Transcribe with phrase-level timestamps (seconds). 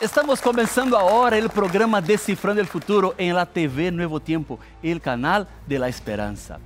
[0.00, 5.48] Estamos comenzando ahora el programa Descifrando el Futuro en la TV Nuevo Tiempo, el canal
[5.66, 6.60] de la esperanza.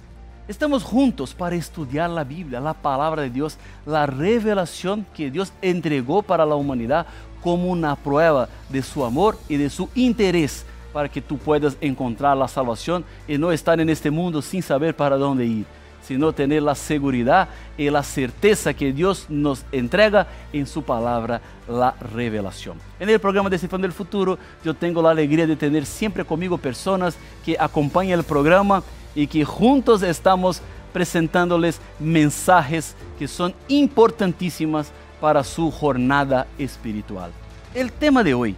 [0.46, 3.56] Estamos juntos para estudiar la Biblia, la palabra de Dios,
[3.86, 7.06] la revelación que Dios entregó para la humanidad
[7.42, 12.36] como una prueba de su amor y de su interés para que tú puedas encontrar
[12.36, 15.81] la salvación y no estar en este mundo sin saber para dónde ir
[16.12, 21.94] sino tener la seguridad y la certeza que Dios nos entrega en su palabra, la
[22.14, 22.78] revelación.
[23.00, 27.16] En el programa Descifrando del Futuro, yo tengo la alegría de tener siempre conmigo personas
[27.42, 28.82] que acompañan el programa
[29.14, 30.60] y que juntos estamos
[30.92, 37.30] presentándoles mensajes que son importantísimas para su jornada espiritual.
[37.74, 38.54] El tema de hoy,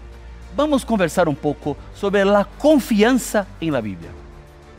[0.57, 4.11] vamos a conversar un poco sobre la confianza en la Biblia.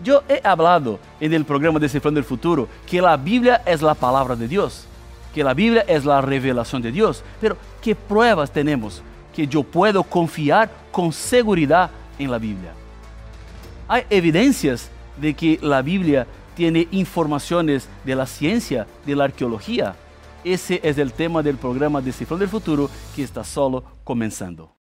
[0.03, 4.35] Yo he hablado en el programa Descifrando el Futuro que la Biblia es la palabra
[4.35, 4.85] de Dios,
[5.33, 7.23] que la Biblia es la revelación de Dios.
[7.39, 9.01] Pero, ¿qué pruebas tenemos
[9.33, 12.73] que yo puedo confiar con seguridad en la Biblia?
[13.87, 19.95] Hay evidencias de que la Biblia tiene informaciones de la ciencia, de la arqueología.
[20.43, 24.75] Ese es el tema del programa Descifrando el Futuro que está solo comenzando.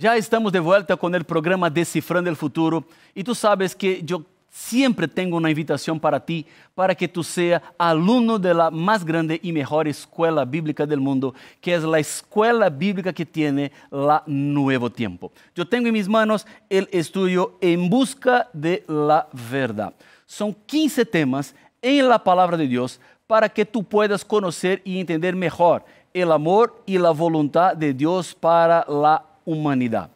[0.00, 2.82] Ya estamos de vuelta con el programa Descifrando el Futuro
[3.14, 7.60] y tú sabes que yo siempre tengo una invitación para ti, para que tú seas
[7.76, 12.70] alumno de la más grande y mejor escuela bíblica del mundo, que es la escuela
[12.70, 15.32] bíblica que tiene la Nuevo Tiempo.
[15.54, 19.92] Yo tengo en mis manos el estudio En Busca de la Verdad.
[20.24, 25.36] Son 15 temas en la palabra de Dios para que tú puedas conocer y entender
[25.36, 25.84] mejor
[26.14, 30.10] el amor y la voluntad de Dios para la humanidad.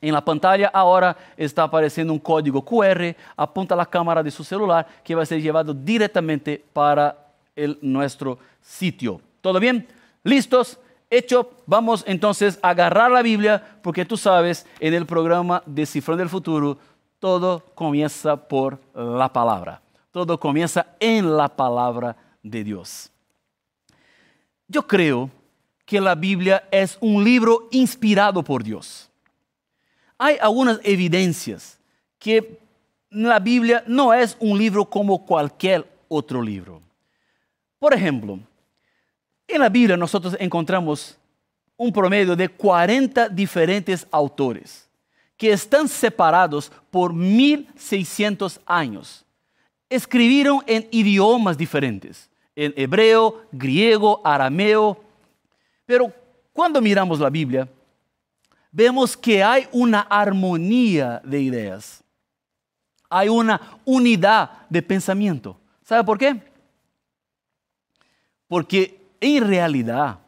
[0.09, 4.45] en la pantalla ahora está apareciendo un código QR, apunta a la cámara de su
[4.45, 7.17] celular que va a ser llevado directamente para
[7.55, 9.21] el, nuestro sitio.
[9.41, 9.87] ¿Todo bien?
[10.23, 10.79] ¿Listos?
[11.09, 16.29] Hecho, vamos entonces a agarrar la Biblia porque tú sabes, en el programa Descifrando del
[16.29, 16.79] Futuro,
[17.19, 19.81] todo comienza por la palabra.
[20.11, 23.11] Todo comienza en la palabra de Dios.
[24.69, 25.31] Yo creo
[25.85, 29.11] que la Biblia es un libro inspirado por Dios
[30.19, 31.79] hay algunas evidencias
[32.19, 32.59] que
[33.11, 36.81] la Biblia no es un libro como cualquier otro libro.
[37.79, 38.39] Por ejemplo,
[39.47, 41.17] en la Biblia nosotros encontramos
[41.77, 44.89] un promedio de 40 diferentes autores
[45.37, 49.25] que están separados por 1600 años.
[49.89, 54.99] Escribieron en idiomas diferentes, en hebreo, griego, arameo.
[55.85, 56.13] Pero
[56.53, 57.69] cuando miramos la Biblia,
[58.77, 62.05] vemos que hay una armonía de ideas.
[63.09, 65.59] Hay una unidad de pensamiento.
[65.83, 66.43] ¿Sabe por qué?
[68.47, 70.19] Porque en realidad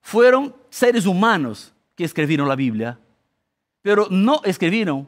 [0.00, 2.98] fueron seres humanos que escribieron la Biblia,
[3.82, 5.06] pero no escribieron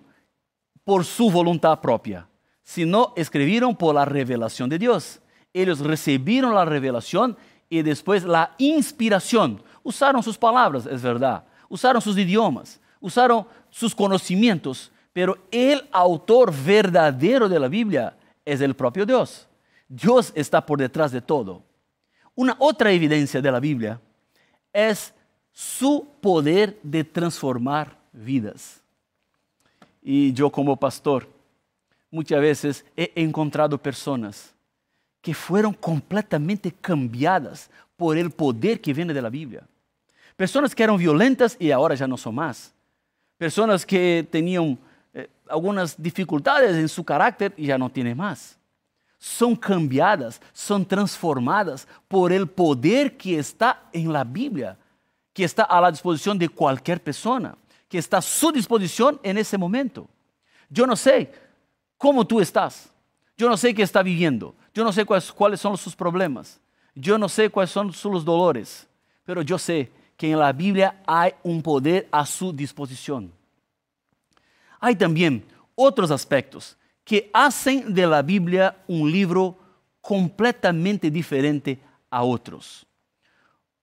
[0.85, 2.29] por su voluntad propia,
[2.63, 5.19] sino escribieron por la revelación de Dios.
[5.55, 7.39] Ellos recibieron la revelación
[7.71, 9.63] y después la inspiración.
[9.83, 11.45] Usaron sus palabras, es verdad,
[11.75, 18.77] usaron sus idiomas, usaron sus conocimientos, pero el autor verdadero de la Biblia es el
[18.77, 19.49] propio Dios.
[19.89, 21.65] Dios está por detrás de todo.
[22.37, 24.01] Una otra evidencia de la Biblia
[24.73, 25.13] es
[25.51, 28.81] su poder de transformar vidas.
[30.01, 31.27] Y yo como pastor,
[32.09, 34.55] muchas veces he encontrado personas
[35.21, 39.67] que fueron completamente cambiadas por el poder que viene de la Biblia.
[40.37, 42.75] Personas que eran violentas y ahora ya no son más.
[43.39, 44.79] Personas que tenían
[45.13, 48.59] eh, algunas dificultades en su carácter y ya no tiene más.
[49.19, 54.77] Son cambiadas, son transformadas por el poder que está en la Biblia,
[55.33, 57.57] que está a la disposición de cualquier persona,
[57.89, 60.09] que está a su disposición en ese momento.
[60.69, 61.33] Yo no sé
[61.97, 62.91] cómo tú estás,
[63.37, 66.61] yo no sé qué está viviendo, yo no sé cuáles, cuáles son sus problemas,
[66.95, 68.87] yo no sé cuáles son sus dolores,
[69.25, 69.91] pero yo sé
[70.25, 73.31] que en la Biblia hay un poder a su disposición.
[74.81, 75.45] Hay también
[75.75, 79.59] otros aspectos que hacen de la Biblia un libro
[80.01, 81.79] completamente diferente
[82.09, 82.87] a otros.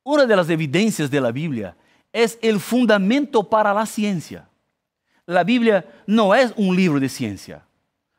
[0.01, 1.75] Una de las evidencias de la Biblia
[2.11, 4.49] es el fundamento para la ciencia.
[5.27, 7.63] La Biblia no es un libro de ciencia.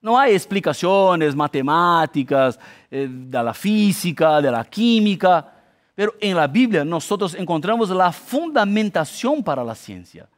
[0.01, 2.57] No hay explicaciones matemáticas
[2.89, 5.52] eh, de la física, de la química,
[5.95, 10.29] pero en la Biblia nosotros encontramos la fundamentación para la ciencia.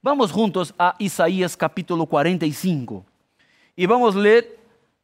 [0.00, 3.04] Vamos juntos a Isaías capítulo 45
[3.76, 4.58] y vamos a leer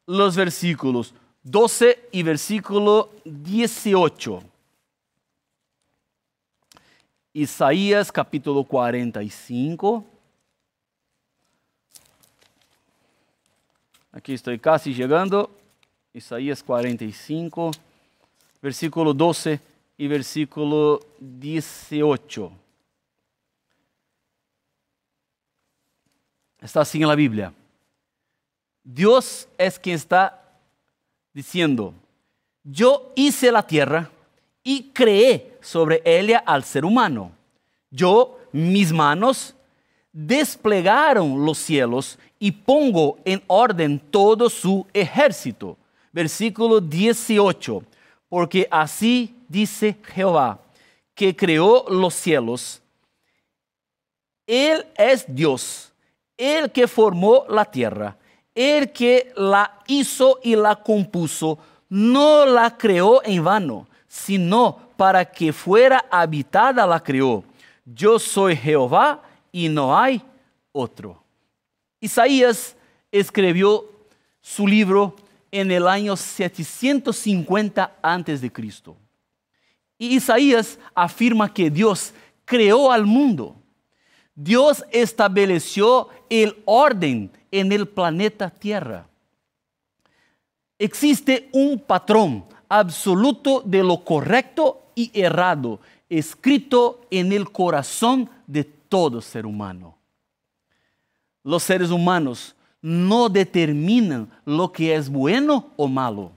[0.05, 1.13] los versículos
[1.43, 4.43] 12 y versículo 18.
[7.33, 10.03] Isaías capítulo 45.
[14.11, 15.51] Aquí estoy casi llegando.
[16.11, 17.69] Isaías 45,
[18.61, 19.61] versículo 12
[19.99, 22.51] y versículo 18.
[26.61, 27.53] Está así en la Biblia.
[28.81, 30.41] Dios es quien está
[31.33, 31.93] diciendo,
[32.63, 34.09] yo hice la tierra
[34.63, 37.33] y creé sobre ella al ser humano.
[37.91, 39.53] Yo, mis manos,
[40.13, 45.75] desplegaron los cielos y pongo en orden todo su ejército.
[46.13, 47.83] Versículo 18.
[48.29, 50.59] Porque así dice Jehová,
[51.13, 52.81] que creó los cielos.
[54.47, 55.91] Él es Dios,
[56.37, 58.15] el que formó la tierra,
[58.55, 61.59] el que la hizo y la compuso,
[61.89, 67.43] no la creó en vano, sino para que fuera habitada la creó.
[67.83, 69.21] Yo soy Jehová
[69.51, 70.21] y no hay
[70.71, 71.21] otro.
[71.99, 72.75] Isaías
[73.11, 73.85] escribió
[74.41, 75.15] su libro
[75.51, 78.95] en el año 750 antes de Cristo.
[79.97, 82.13] Y Isaías afirma que Dios
[82.45, 83.55] creó al mundo.
[84.33, 89.07] Dios estableció el orden en el planeta Tierra.
[90.77, 99.21] Existe un patrón absoluto de lo correcto y errado escrito en el corazón de todo
[99.21, 99.97] ser humano.
[101.43, 106.31] Los seres humanos no determinan lo que es bueno o malo,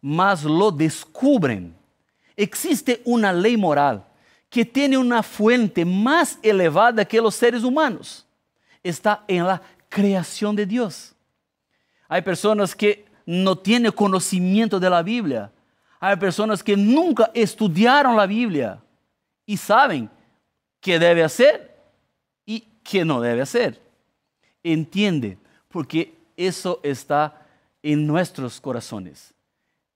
[0.00, 1.74] mas lo descubren.
[2.36, 4.04] Existe una ley moral
[4.48, 8.24] que tiene una fuente más elevada que los seres humanos.
[8.82, 11.14] Está en la creación de Dios.
[12.08, 15.52] Hay personas que no tienen conocimiento de la Biblia.
[16.00, 18.80] Hay personas que nunca estudiaron la Biblia
[19.44, 20.08] y saben
[20.80, 21.76] qué debe hacer
[22.46, 23.82] y qué no debe hacer.
[24.62, 25.36] Entiende,
[25.68, 27.46] porque eso está
[27.82, 29.34] en nuestros corazones.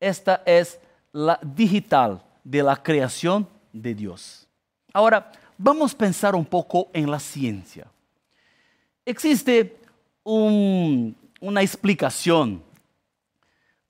[0.00, 0.78] Esta es
[1.12, 4.48] la digital de la creación de Dios.
[4.92, 7.86] Ahora, vamos a pensar un poco en la ciencia.
[9.04, 9.76] Existe
[10.24, 12.62] una explicación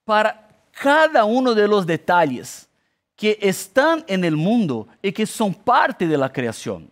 [0.05, 2.69] para cada uno de los detalles
[3.15, 6.91] que están en el mundo y que son parte de la creación.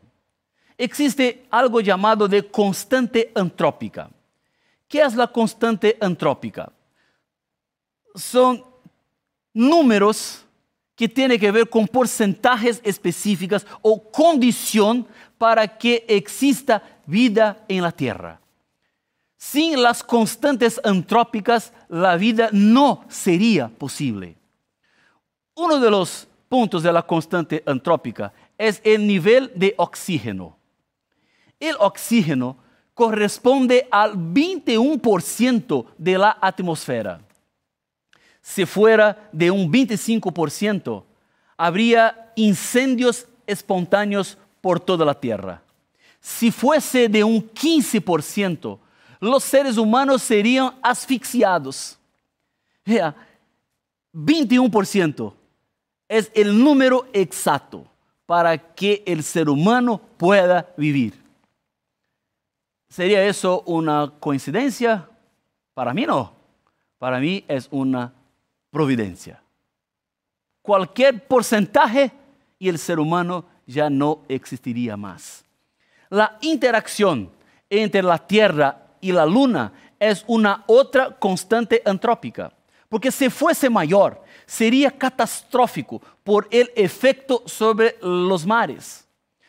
[0.77, 4.11] Existe algo llamado de constante antrópica.
[4.91, 6.73] ¿Qué es la constante antrópica?
[8.13, 8.65] Son
[9.55, 10.45] números
[10.97, 15.07] que tienen que ver con porcentajes específicas o condición
[15.39, 18.41] para que exista vida en la Tierra.
[19.37, 24.37] Sin las constantes antrópicas, la vida no sería posible.
[25.55, 30.59] Uno de los puntos de la constante antrópica es el nivel de oxígeno.
[31.61, 32.57] El oxígeno
[33.01, 37.19] corresponde al 21% de la atmósfera.
[38.43, 41.03] Si fuera de un 25%,
[41.57, 45.63] habría incendios espontáneos por toda la Tierra.
[46.21, 48.79] Si fuese de un 15%,
[49.19, 51.99] los seres humanos serían asfixiados.
[52.85, 53.17] Vea,
[54.13, 55.33] 21%
[56.07, 57.87] es el número exacto
[58.27, 61.20] para que el ser humano pueda vivir.
[62.91, 65.09] ¿Sería eso una coincidencia?
[65.75, 66.33] Para mí no.
[66.99, 68.13] Para mí es una
[68.71, 69.41] providencia.
[70.61, 72.11] Cualquier porcentaje
[72.59, 75.45] y el ser humano ya no existiría más.
[76.09, 77.31] La interacción
[77.71, 82.53] entre la Tierra y la luna es una otra constante antrópica.
[82.89, 89.07] Porque si fuese mayor, sería catastrófico por el efecto sobre los mares,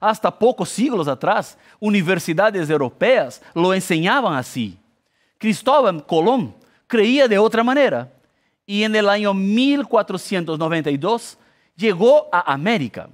[0.00, 4.78] Hasta pocos siglos atrás, universidades europeas lo enseñaban así.
[5.38, 6.54] Cristóbal Colón
[6.86, 8.10] creía de otra manera
[8.66, 11.38] y en el año 1492
[11.76, 13.08] llegó a América.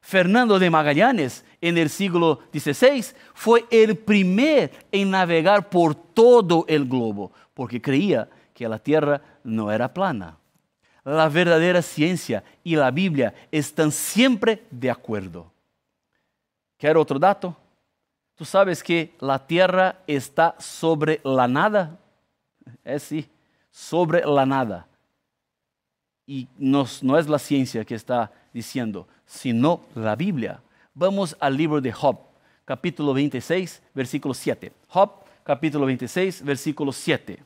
[0.00, 6.84] Fernando de Magallanes en el siglo XVI fue el primer en navegar por todo el
[6.84, 10.36] globo, porque creía que la tierra no era plana.
[11.04, 15.50] La verdadera ciencia y la Biblia están siempre de acuerdo.
[16.76, 17.56] ¿Quer otro dato?
[18.34, 21.96] ¿Tú sabes que la tierra está sobre la nada?
[22.84, 23.28] Es sí,
[23.70, 24.88] sobre la nada.
[26.26, 26.84] Y no
[27.18, 30.60] es la ciencia que está diciendo, sino la Biblia.
[30.94, 32.18] Vamos al libro de Job,
[32.66, 34.72] capítulo 26, versículo 7.
[34.88, 35.10] Job,
[35.42, 37.42] capítulo 26, versículo 7.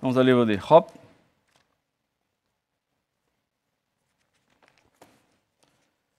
[0.00, 0.86] Vamos al libro de Job.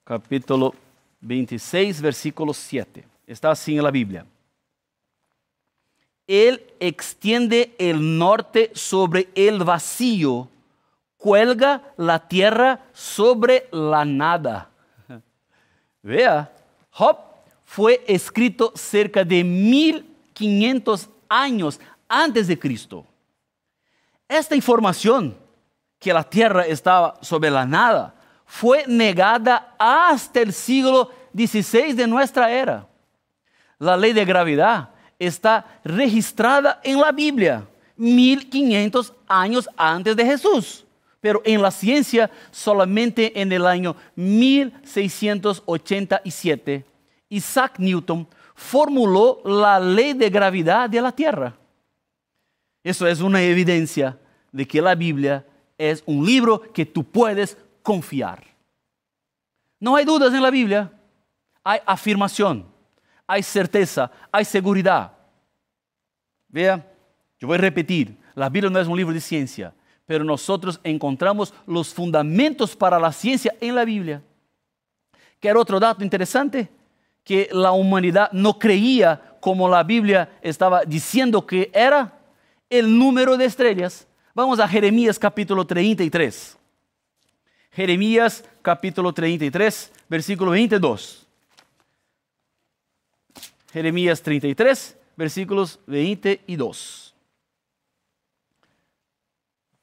[0.05, 0.73] Capítulo
[1.21, 3.05] 26, versículo 7.
[3.27, 4.25] Está así en la Biblia.
[6.29, 10.47] Él extiende el norte sobre el vacío,
[11.17, 14.69] cuelga la tierra sobre la nada.
[16.03, 16.53] Vea,
[16.91, 17.17] Job
[17.65, 23.07] fue escrito cerca de 1500 años antes de Cristo.
[24.27, 25.35] Esta información,
[25.97, 28.13] que la tierra estaba sobre la nada,
[28.45, 32.87] fue negada hasta el siglo XVI de nuestra era.
[33.79, 40.83] La ley de gravedad está registrada en la Biblia 1500 años antes de Jesús,
[41.19, 46.89] pero en la ciencia solamente en el año 1687
[47.29, 51.55] Isaac Newton formuló la ley de gravedad de la Tierra.
[52.83, 54.17] Eso es una evidencia
[54.51, 55.45] de que la Biblia
[55.77, 58.43] es un libro que tú puedes confiar.
[59.79, 60.91] No hay dudas en la Biblia,
[61.63, 62.65] hay afirmación,
[63.29, 65.11] hay certeza, hay seguridad.
[66.47, 66.83] Vea,
[67.37, 69.71] yo voy a repetir, la Biblia no es un libro de ciencia,
[70.07, 74.23] pero nosotros encontramos los fundamentos para la ciencia en la Biblia.
[75.39, 76.69] ¿Qué otro dato interesante?
[77.23, 82.17] Que la humanidad no creía como la Biblia estaba diciendo que era
[82.67, 84.07] el número de estrellas.
[84.33, 86.57] Vamos a Jeremías capítulo 33.
[87.73, 91.28] Jeremías capítulo 33, versículo 22.
[93.71, 97.13] Jeremías 33, versículos 22.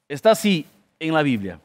[0.07, 0.65] Está así
[0.99, 1.59] en la Biblia.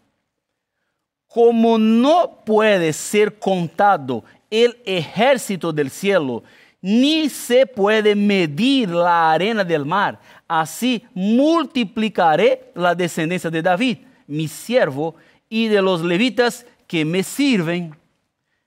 [1.26, 6.42] Como no puede ser contado el ejército del cielo,
[6.80, 14.48] ni se puede medir la arena del mar, así multiplicaré la descendencia de David, mi
[14.48, 15.14] siervo,
[15.48, 17.96] y de los levitas que me sirven,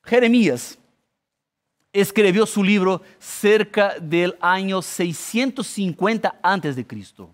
[0.03, 0.77] Jeremías
[1.95, 7.29] escribió su libro cerca del año 650 antes de Cristo.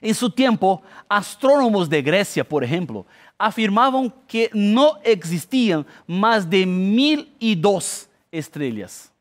[0.00, 7.32] En su tiempo, astrónomos de Grecia, por ejemplo, afirmaban que no existían más de mil
[7.38, 9.12] y dos estrellas.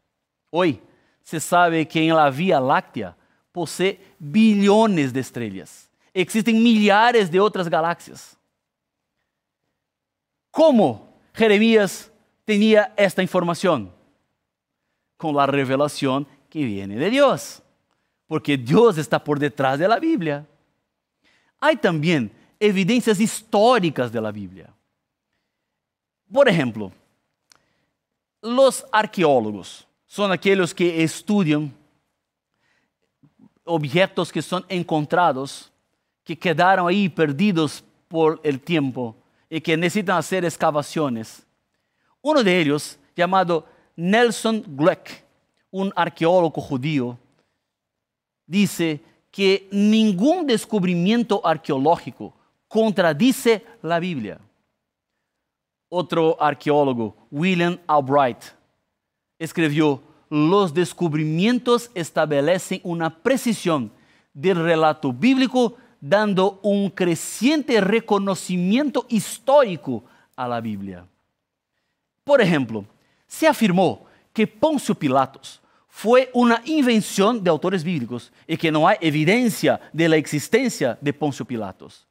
[0.50, 0.82] Hoy
[1.22, 3.16] se sabe que en la Vía Láctea
[3.52, 5.90] posee billones de estrellas.
[6.12, 8.36] Existen millares de otras galaxias.
[10.50, 12.12] ¿Cómo Jeremías
[12.46, 13.97] tenía esta información?
[15.18, 17.62] Con la revelación que viene de Dios.
[18.28, 20.46] Porque Dios está por detrás de la Biblia.
[21.60, 24.74] Hay también evidencias históricas de la Biblia.
[26.32, 26.92] Por ejemplo,
[28.42, 31.74] los arqueólogos son aquellos que estudian
[33.64, 35.72] objetos que son encontrados,
[36.24, 39.16] que quedaron ahí perdidos por el tiempo
[39.50, 41.46] y que necesitan hacer excavaciones.
[42.22, 43.66] Uno de ellos, llamado
[43.98, 45.26] Nelson Glueck,
[45.72, 47.18] un arqueólogo judío,
[48.46, 49.02] dice
[49.32, 52.34] que ningún descubrimiento arqueológico
[52.68, 54.40] contradice la Biblia.
[55.90, 58.44] Otro arqueólogo, William Albright,
[59.40, 63.92] escribió, los descubrimientos establecen una precisión
[64.34, 70.04] del relato bíblico dando un creciente reconocimiento histórico
[70.36, 71.08] a la Biblia.
[72.24, 72.86] Por ejemplo,
[73.28, 78.98] se afirmó que Poncio Pilatos fue una invención de autores bíblicos y que no hay
[79.02, 82.08] evidencia de la existencia de Poncio Pilatos.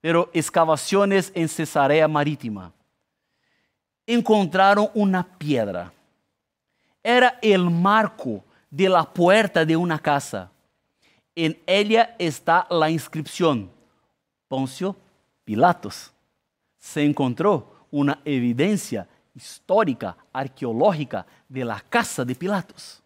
[0.00, 2.72] Pero excavaciones en Cesarea Marítima
[4.06, 5.92] encontraron una piedra.
[7.02, 10.50] Era el marco de la puerta de una casa
[11.34, 13.70] en ella está la inscripción,
[14.48, 14.96] Poncio
[15.44, 16.12] Pilatos.
[16.78, 23.02] Se encontró una evidencia histórica, arqueológica de la casa de Pilatos.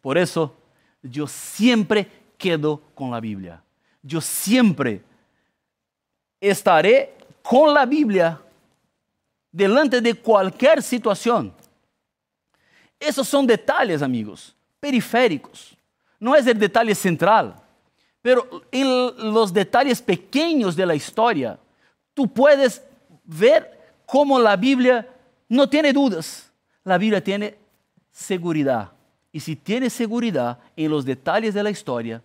[0.00, 0.56] Por eso
[1.02, 3.62] yo siempre quedo con la Biblia.
[4.02, 5.02] Yo siempre
[6.40, 8.40] estaré con la Biblia
[9.50, 11.52] delante de cualquier situación.
[12.98, 15.76] Esos son detalles, amigos, periféricos
[16.18, 17.54] no es el detalle central,
[18.22, 21.58] pero en los detalles pequeños de la historia,
[22.14, 22.82] tú puedes
[23.24, 25.06] ver cómo la Biblia
[25.48, 26.50] no tiene dudas,
[26.84, 27.56] la Biblia tiene
[28.10, 28.92] seguridad.
[29.32, 32.22] Y si tienes seguridad en los detalles de la historia,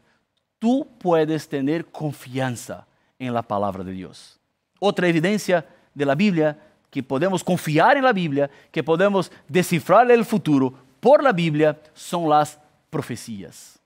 [0.60, 2.88] tú puedes tener confianza
[3.20, 4.40] en la palabra de Dios.
[4.80, 6.58] Otra evidencia de la Biblia,
[6.90, 12.30] que podemos confiar en la Biblia, que podemos descifrar el futuro por la Biblia, son
[12.30, 13.80] las profecías.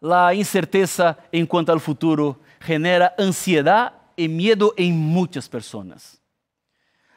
[0.00, 6.20] La incerteza en cuanto al futuro genera ansiedad y miedo en muchas personas.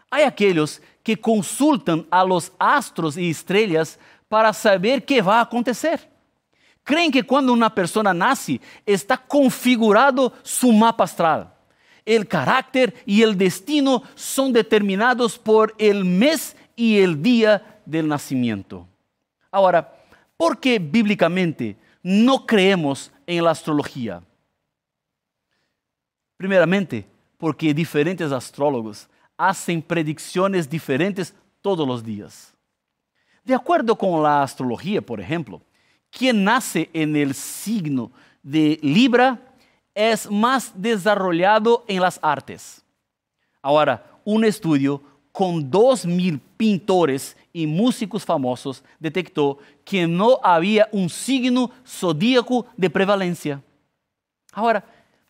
[0.10, 6.10] Hay aquellos que consultan a los astros y estrellas para saber qué va a acontecer.
[6.84, 11.54] Creen que cuando una persona nace está configurado su mapa astral.
[12.06, 18.88] El carácter y el destino son determinados por el mes y el día del nacimiento.
[19.52, 19.94] Ahora,
[20.38, 24.22] ¿por qué bíblicamente no creemos en la astrología?
[26.38, 27.06] Primeramente,
[27.38, 32.54] porque diferentes astrólogos hacen predicciones diferentes todos los días.
[33.44, 35.62] De acuerdo con la astrología, por ejemplo,
[36.10, 39.40] quien nace en el signo de Libra
[39.94, 42.84] es más desarrollado en las artes.
[43.62, 51.10] Ahora, un estudio con dos mil pintores y músicos famosos detectó que no había un
[51.10, 53.62] signo zodíaco de prevalencia.
[54.52, 54.84] Ahora,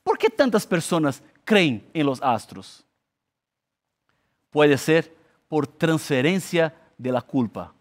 [0.04, 2.87] ¿por qué tantas personas creen en los astros?
[4.50, 5.14] Puede ser
[5.48, 7.74] por transferencia de la culpa.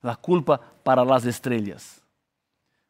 [0.00, 2.02] La culpa para las estrellas.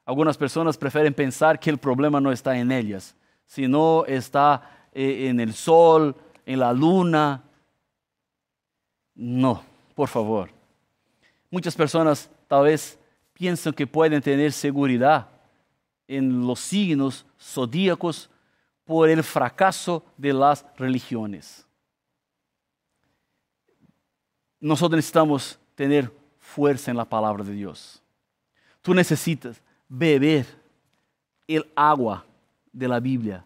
[0.04, 3.14] Algunas personas prefieren pensar que el problema no está en ellas,
[3.46, 7.42] sino está eh, en el sol, en la luna.
[9.14, 10.50] No por favor.
[11.50, 12.98] Muchas personas tal vez
[13.32, 15.28] piensan que pueden tener seguridad
[16.08, 18.30] en los signos zodíacos
[18.84, 21.66] por el fracaso de las religiones.
[24.62, 28.00] Nosotros necesitamos tener fuerza en la palabra de Dios.
[28.80, 30.46] Tú necesitas beber
[31.48, 32.24] el agua
[32.72, 33.44] de la Biblia,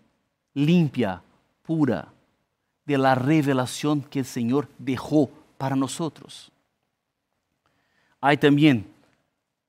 [0.53, 1.23] limpia,
[1.63, 2.13] pura,
[2.85, 6.53] de la revelación que el Señor dejó para nosotros.
[8.21, 8.87] Hay también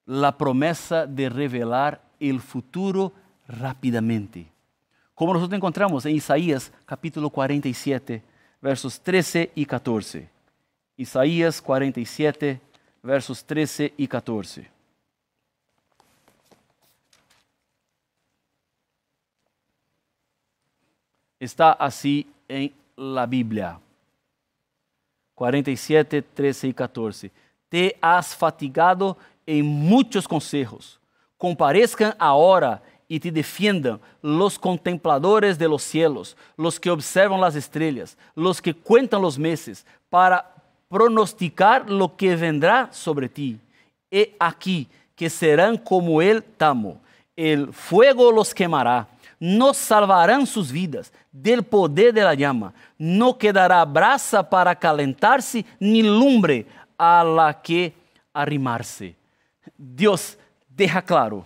[0.06, 3.14] la promesa de revelar el futuro
[3.48, 4.52] rápidamente,
[5.16, 8.22] como nosotros encontramos en Isaías capítulo 47,
[8.62, 10.37] versos 13 y 14.
[10.98, 12.60] Isaías 47,
[13.04, 14.68] versos 13 y 14.
[21.40, 23.80] Está así en la Biblia.
[25.36, 27.32] 47, 13 y 14.
[27.70, 31.00] Te has fatigado en muchos consejos.
[31.38, 38.18] Comparezcan ahora y te defiendan los contempladores de los cielos, los que observan las estrellas,
[38.34, 40.57] los que cuentan los meses, para
[40.90, 43.60] pronosticar lo que vendrá sobre ti.
[44.10, 47.02] He aquí que serán como el tamo,
[47.36, 49.08] el fuego los quemará,
[49.40, 56.02] no salvarán sus vidas del poder de la llama, no quedará brasa para calentarse, ni
[56.02, 56.66] lumbre
[56.98, 57.94] a la que
[58.34, 59.16] arrimarse.
[59.78, 60.38] Dios
[60.70, 61.46] deja claro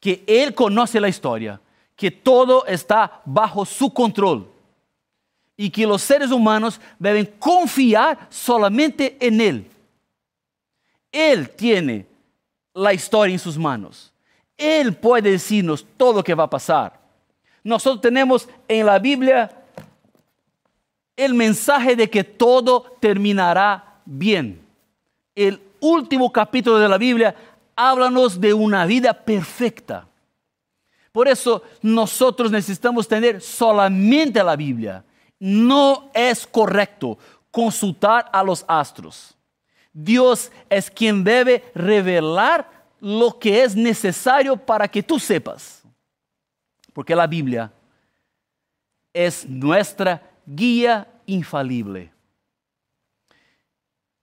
[0.00, 1.60] que Él conoce la historia,
[1.94, 4.55] que todo está bajo su control
[5.56, 9.70] y que los seres humanos deben confiar solamente en Él.
[11.10, 12.06] Él tiene
[12.74, 14.12] la historia en sus manos.
[14.56, 16.98] Él puede decirnos todo lo que va a pasar.
[17.64, 19.50] Nosotros tenemos en la Biblia
[21.16, 24.60] el mensaje de que todo terminará bien.
[25.34, 27.34] El último capítulo de la Biblia
[27.74, 30.06] háblanos de una vida perfecta.
[31.12, 35.02] Por eso nosotros necesitamos tener solamente la Biblia.
[35.38, 37.18] No es correcto
[37.50, 39.36] consultar a los astros.
[39.92, 42.70] Dios es quien debe revelar
[43.00, 45.82] lo que es necesario para que tú sepas.
[46.92, 47.72] Porque la Biblia
[49.12, 52.12] es nuestra guía infalible.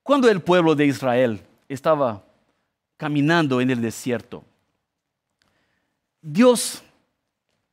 [0.03, 2.23] Cuando el pueblo de Israel estaba
[2.97, 4.43] caminando en el desierto,
[6.21, 6.83] Dios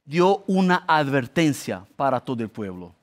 [0.05, 2.95] dio una advertencia para todo el pueblo.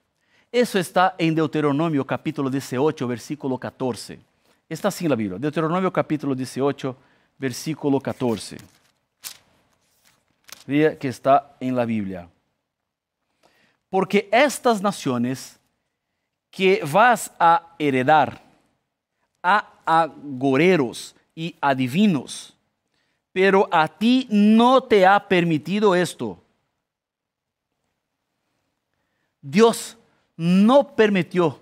[0.60, 4.20] Eso está en Deuteronomio capítulo 18, versículo 14.
[4.68, 5.38] Está así en la Biblia.
[5.38, 6.98] Deuteronomio capítulo 18,
[7.38, 8.58] versículo 14.
[10.66, 12.28] Vea que está en la Biblia.
[13.88, 15.60] Porque estas naciones
[16.50, 18.42] que vas a heredar
[19.44, 22.56] a agoreros y adivinos,
[23.32, 26.42] pero a ti no te ha permitido esto.
[29.40, 29.96] Dios
[30.38, 31.60] no permitió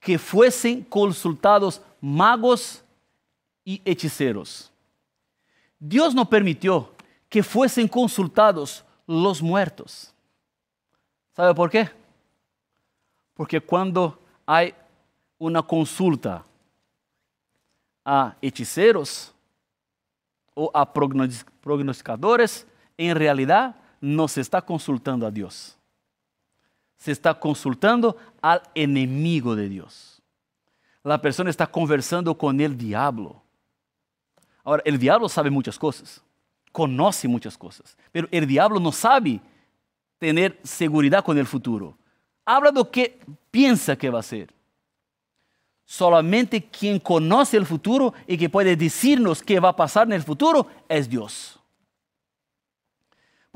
[0.00, 2.84] que fuesen consultados magos
[3.64, 4.70] y hechiceros.
[5.78, 6.92] Dios no permitió
[7.28, 10.12] que fuesen consultados los muertos.
[11.34, 11.90] ¿Sabe por qué?
[13.34, 14.74] Porque cuando hay
[15.38, 16.44] una consulta
[18.04, 19.34] a hechiceros
[20.54, 25.76] o a prognosticadores, en realidad no se está consultando a Dios.
[26.96, 30.22] Se está consultando al enemigo de Dios.
[31.02, 33.42] La persona está conversando con el diablo.
[34.64, 36.20] Ahora, el diablo sabe muchas cosas,
[36.72, 39.40] conoce muchas cosas, pero el diablo no sabe
[40.18, 41.96] tener seguridad con el futuro.
[42.44, 44.52] Habla de lo que piensa que va a ser.
[45.84, 50.22] Solamente quien conoce el futuro y que puede decirnos qué va a pasar en el
[50.24, 51.60] futuro es Dios.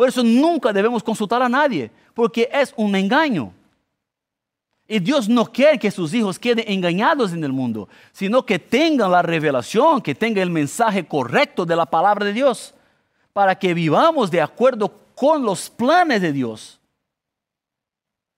[0.00, 3.52] Por eso nunca debemos consultar a nadie, porque es un engaño.
[4.88, 9.10] Y Dios no quiere que sus hijos queden engañados en el mundo, sino que tengan
[9.10, 12.72] la revelación, que tengan el mensaje correcto de la palabra de Dios,
[13.34, 16.80] para que vivamos de acuerdo con los planes de Dios.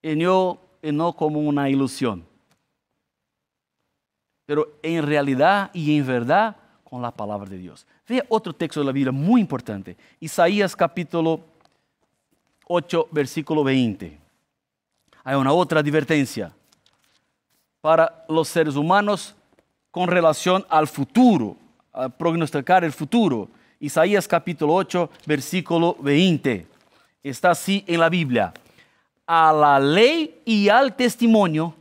[0.03, 2.27] Y no, como una ilusión
[4.45, 7.87] pero en realidad y en verdad con la palabra de Dios.
[8.07, 9.97] Vea otro texto de la Biblia muy importante.
[10.21, 11.52] Isaías capítulo
[12.67, 14.19] 8, versículo 20.
[15.25, 16.53] Hay una otra advertencia
[17.81, 19.35] para los seres humanos
[19.91, 21.57] con relación al futuro,
[21.93, 23.49] a prognosticar el futuro.
[23.81, 26.67] Isaías capítulo 8, versículo 20.
[27.23, 28.53] Está así en la Biblia.
[29.27, 31.75] A la ley y al testimonio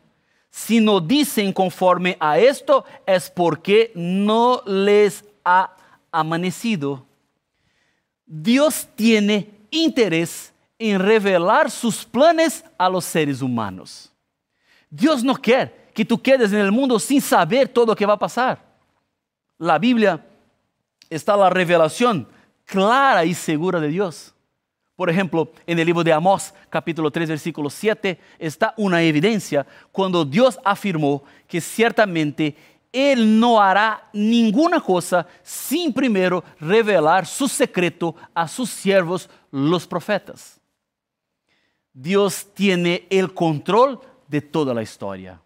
[0.52, 5.74] si no dicen conforme a esto, es porque no les ha
[6.12, 7.06] amanecido.
[8.26, 10.51] Dios tiene interés
[10.82, 14.12] en revelar sus planes a los seres humanos.
[14.90, 18.14] Dios no quiere que tú quedes en el mundo sin saber todo lo que va
[18.14, 18.60] a pasar.
[19.60, 20.26] La Biblia
[21.08, 22.28] está la revelación
[22.66, 24.34] clara y segura de Dios.
[24.96, 30.26] Por ejemplo, en el libro de Amós, capítulo 3, versículo 7, está una evidencia cuando
[30.26, 32.56] Dios afirmó que ciertamente
[32.92, 40.61] Él no hará ninguna cosa sin primero revelar su secreto a sus siervos, los profetas.
[41.94, 45.42] Dios tiene el control de toda la historia.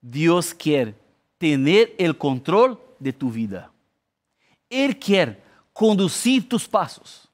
[0.00, 0.94] Dios quiere
[1.38, 3.70] tener el control de tu vida.
[4.70, 7.28] Él quiere conducir tus pasos,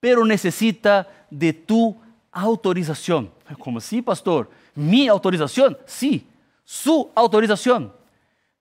[0.00, 1.96] pero necesita de tu
[2.32, 3.30] autorización.
[3.58, 4.50] Como sí, pastor?
[4.74, 5.76] ¿Mi autorización?
[5.86, 6.26] Sí,
[6.64, 7.92] su autorización.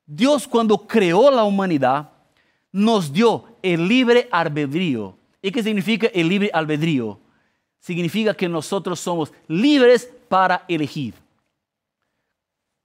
[0.05, 2.09] Dios cuando creó la humanidad
[2.71, 5.17] nos dio el libre albedrío.
[5.41, 7.19] ¿Y qué significa el libre albedrío?
[7.83, 11.13] Significa que nosotros somos libres para elegir.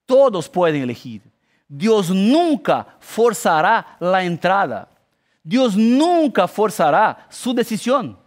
[0.05, 1.21] Todos pueden elegir.
[1.69, 4.89] Dios nunca forzará la entrada.
[5.41, 8.19] Dios nunca forzará su decisión.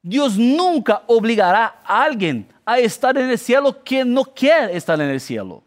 [0.00, 5.10] Dios nunca obligará a alguien a estar en el cielo que no quiere estar en
[5.10, 5.62] el cielo.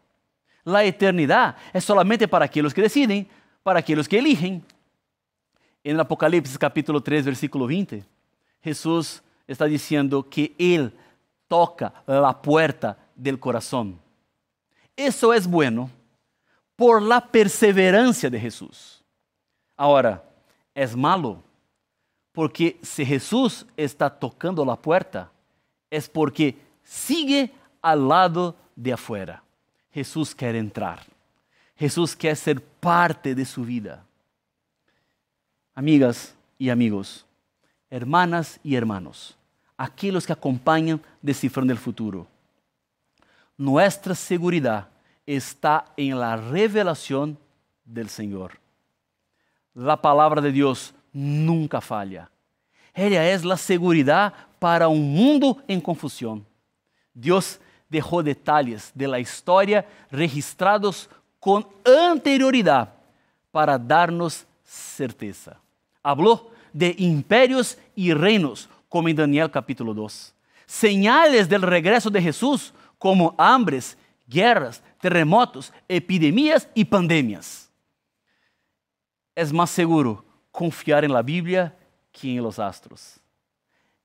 [0.63, 3.28] La eternidad es solamente para aquellos que deciden,
[3.62, 4.65] para aquellos que eligen.
[5.84, 8.04] En el Apocalipsis capítulo 3, versículo 20,
[8.63, 10.93] Jesús está diciendo que Él
[11.47, 13.99] toca la puerta del corazón.
[14.95, 15.89] Eso es bueno
[16.75, 19.03] por la perseverancia de Jesús.
[19.75, 20.23] Ahora,
[20.73, 21.41] es malo
[22.31, 25.31] porque si Jesús está tocando la puerta,
[25.89, 29.43] es porque sigue al lado de afuera.
[29.91, 31.01] Jesús quiere entrar.
[31.75, 34.05] Jesús quiere ser parte de su vida.
[35.73, 37.25] Amigas y amigos,
[37.89, 39.38] hermanas y hermanos,
[39.80, 42.28] aquellos que acompañan Descifrando el Futuro,
[43.58, 44.89] nuestra seguridad
[45.26, 47.38] está en la revelación
[47.86, 48.60] del Señor.
[49.74, 52.30] La palabra de Dios nunca falla.
[52.94, 56.46] Ella es la seguridad para un mundo en confusión.
[57.13, 62.94] Dios dejó detalles de la historia registrados con anterioridad
[63.52, 65.60] para darnos certeza.
[66.04, 70.34] Habló de imperios y reinos, como en Daniel capítulo 2.
[70.65, 73.97] Señales del regreso de Jesús, como hambres,
[74.28, 77.71] guerras, terremotos, epidemias y pandemias.
[79.34, 81.73] Es más seguro confiar en la Biblia
[82.12, 83.19] que en los astros.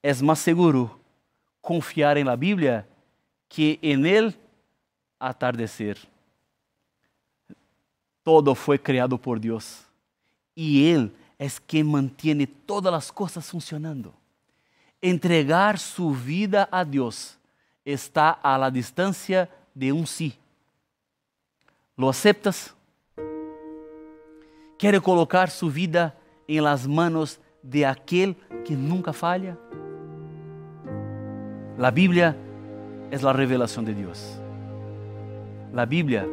[0.00, 0.98] Es más seguro
[1.60, 2.86] confiar en la Biblia
[3.48, 4.36] que en el
[5.18, 5.98] atardecer.
[8.22, 9.84] Todo fue creado por Dios
[10.54, 14.14] y Él es quien mantiene todas las cosas funcionando.
[15.06, 17.38] Entregar su vida a Dios
[17.84, 20.34] está a la distancia de un sí.
[21.94, 22.74] ¿Lo aceptas?
[24.78, 26.16] ¿Quiere colocar su vida
[26.48, 29.58] en las manos de aquel que nunca falla?
[31.76, 32.34] La Biblia
[33.10, 34.40] es la revelación de Dios.
[35.74, 36.26] La Biblia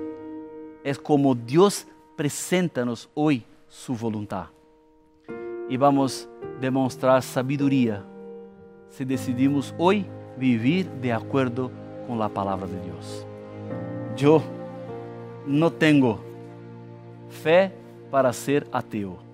[0.86, 4.46] es como Dios presenta-nos hoy su voluntad.
[5.68, 8.06] Y vamos a demostrar sabiduría
[8.92, 10.06] si decidimos hoy
[10.38, 11.72] vivir de acuerdo
[12.08, 13.26] con la palabra de Dios.
[14.16, 14.44] Yo
[15.48, 16.20] no tengo
[17.30, 17.72] fe
[18.12, 19.32] para ser ateo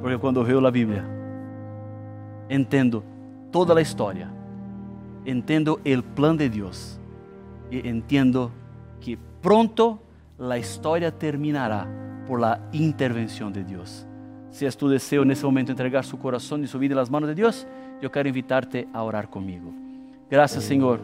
[0.00, 1.04] porque quando eu leio a Bíblia,
[2.48, 3.04] entendo
[3.50, 4.30] toda a história,
[5.26, 6.98] entendo o plano de Deus
[7.70, 8.50] e entendo
[9.00, 9.98] que pronto
[10.38, 11.86] a história terminará
[12.26, 14.06] por la intervenção de Deus.
[14.50, 17.34] Se é tu desejo nesse momento entregar su coração e su vida nas mãos de
[17.34, 17.66] Deus,
[18.00, 19.72] eu quero invitar-te a orar comigo.
[20.30, 21.00] Graças, Senhor,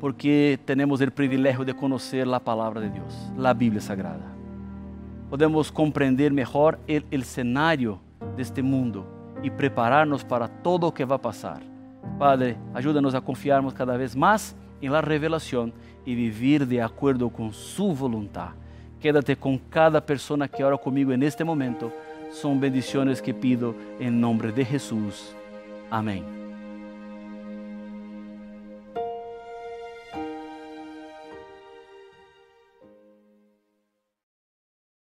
[0.00, 4.38] porque temos o privilégio de conhecer a palavra de Deus, a Bíblia Sagrada
[5.28, 8.00] podemos compreender mejor el, el escenario
[8.36, 9.06] de este mundo
[9.42, 11.60] y prepararnos para todo lo que va a pasar.
[12.18, 15.72] Padre, ayúdanos a confiarnos cada vez más en la revelación
[16.04, 18.50] y vivir de acuerdo con su voluntad.
[19.00, 21.92] Quédate con cada persona que ora conmigo en este momento.
[22.32, 25.34] Son bendiciones que pido en nombre de Jesús.
[25.90, 26.37] Amém.